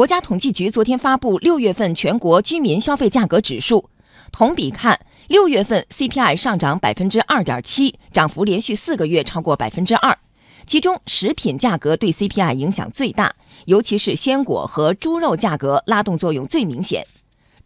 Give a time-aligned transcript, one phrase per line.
[0.00, 3.90] 国家统计局昨天发布六月份全国居民消费价格指数，
[4.32, 10.18] 同比看，六月份 CPI 上涨百分之二点七，涨幅连续四个月超过百分之二。
[10.64, 13.34] 其中，食品价格对 CPI 影响最大，
[13.66, 17.06] 尤其是鲜果和猪肉价格拉动作用最明显。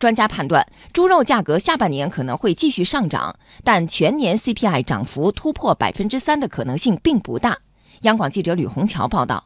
[0.01, 7.59] 专家判断，猪肉价格下半年可能会继续上涨，但全年 CPI 涨幅突破百分之三的可能性并不大。
[8.01, 9.45] 央广记者吕红桥报道。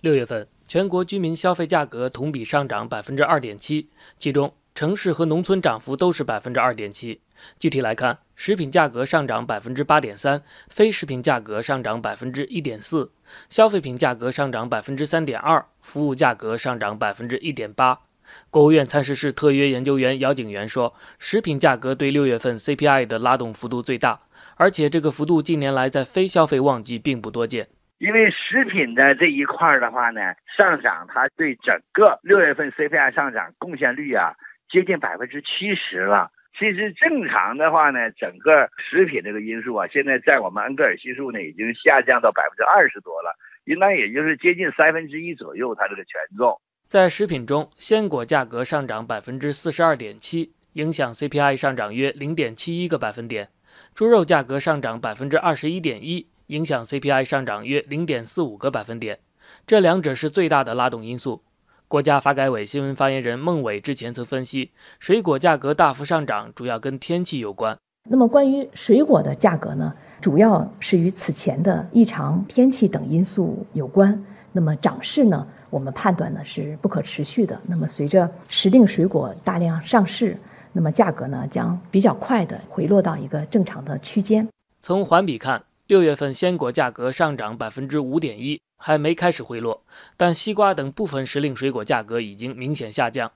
[0.00, 0.48] 六月份。
[0.72, 7.20] 全国居民消费价格同比上涨百分之二点七，其中城市和农村涨幅都是百分之二点七。
[7.60, 13.12] 具体来看，食品价格上涨百分之八点三，非食品价格上涨百分之一点四，
[13.50, 18.00] 消费品价格上涨百分之三点二，服务价格上涨百分之一点八。
[18.48, 24.22] 国务院参事室特约研究员姚景元说，食品价格对六月份 CPI 的拉动幅度最大，
[24.56, 27.68] 而且这个幅度近年来在非消费旺季并不多见。
[28.02, 34.34] 因为食品的这一块的话呢，上涨它对整个六月份 CPI 上涨贡献率啊，
[34.68, 36.28] 接近百分之七十了。
[36.58, 43.32] 其实正常的话呢，整个食品这个因素啊，现在在我们恩格尔系数呢已经下降到百分之二十多了，
[43.66, 46.60] 应当也就是接近三分之一左右，它这个权重。
[46.88, 53.46] 在食品中，鲜果价格上涨百分之四十二点七，影响 CPI 上涨约零点七一个百分点；
[53.94, 56.31] 猪肉价格上涨百分之二十一点一。
[56.48, 59.18] 影响 CPI 上涨约零点四五个百分点，
[59.66, 61.42] 这两者是最大的拉动因素。
[61.88, 67.76] 国家发改委新闻发言人孟伟之前曾分析，水果价格大幅上涨主要跟天气有关。
[68.08, 74.24] 那么关于水果的价格呢，主要是与此前的异常天气等因素有关。
[74.52, 77.60] 那么涨势呢，我们判断呢是不可持续的。
[77.66, 80.36] 那么随着时令水果大量上市，
[80.72, 84.48] 那么价格呢将比较快的回落到一个正常的区间。
[84.80, 85.62] 从环比看。
[85.88, 89.84] 六月份鲜果价格上涨百分之五点一，还没开始回落，
[90.16, 93.32] 但西瓜等部分时令水果价格已经明显下降。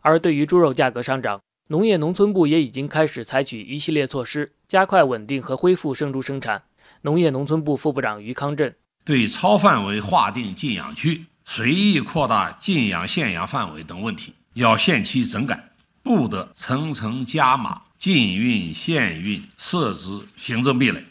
[0.00, 6.62] 而对于猪肉价格上涨，农业农村部也已经开始采取一系列措施，加快稳定和恢复生猪生产。
[7.02, 8.74] 农业农村部副部长于康震
[9.04, 15.70] 对超范围划定禁养区、随意扩大禁养限养范围等问题，要限期整改，
[16.02, 21.04] 不得层层加码禁运限运，设置行政壁垒。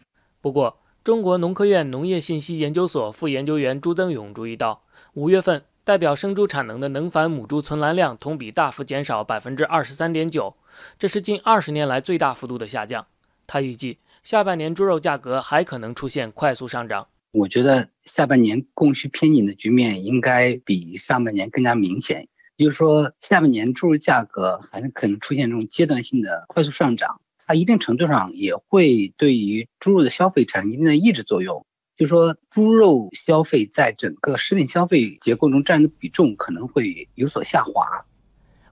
[0.50, 4.82] 不过，中国农科院农业信息研究所副研究员朱增勇注意到，
[5.14, 10.56] 五月份代表生猪产能的能繁母猪存栏量同比大幅减少百分之二十三点九，
[10.98, 13.06] 这是近二十年来最大幅度的下降。
[13.46, 17.06] 他预计下半年猪肉价格还可能出现快速上涨。
[17.32, 27.22] 我觉得下半年供需偏紧的局面应该比上半年更加明显，也就是说，下半年猪肉价格还可能出现这种阶段性的快速上涨。
[27.50, 31.66] 它一定程度上也会对于猪肉的消费产生一定的抑制作用，
[31.98, 38.06] 就说猪肉消费在整个食品消费结构中占的比重可能会有所下滑。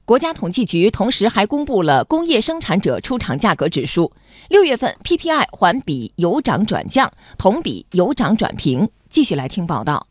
[0.05, 4.13] 国家统计局同时还公布了工业生产者出厂价格指数，
[4.47, 8.87] 六月份 PPI 环比由涨转降，同比由涨转平。
[9.09, 10.05] 继续来听报道。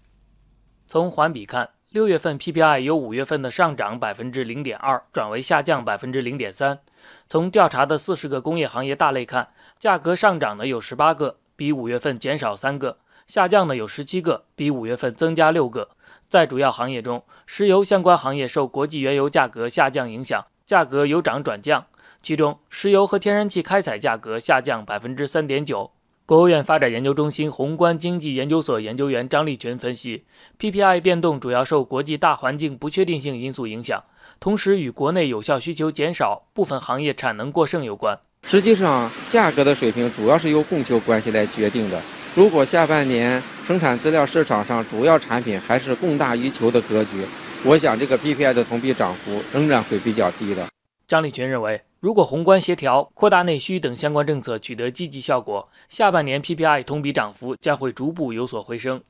[0.88, 1.75] 从环比看。
[1.96, 6.78] 六月份 PPI 由五月份的上涨百分之零点二转为下降百分之零点三。
[7.26, 9.48] 从调查的四十个工业行业大类看，
[9.78, 15.88] 价格上涨的有十八个，比五月份减少三个；下降的有十七个，比五月份增加六个。
[16.28, 21.86] 在主要行业中，石油相关行业受国际原油价格下降影响，价格由涨转降，
[22.20, 25.92] 其中石油和天然气开采价格下降百分之三点九。
[26.26, 30.24] 国务院发展研究中心宏观经济研究所研究员张立群分析
[30.58, 34.02] ，PPI 变动主要受国际大环境不确定性因素影响，
[34.40, 38.18] 同时与国内有效需求减少、部分行业产能过剩有关。
[38.42, 42.02] 实际上，价格的水平主要是由供求关系来决定的。
[42.34, 47.24] 如果下半年生产资料市场上主要产品还是供大于求的格局，
[47.64, 50.66] 我想这个 PPI 的同比涨幅仍然会比较低的。
[51.06, 51.82] 张立群认为。
[52.00, 59.02] 如果宏观协调、扩大内需等相关政策取得积极效果，下半年 PPI 同比涨幅将会逐步有所回升。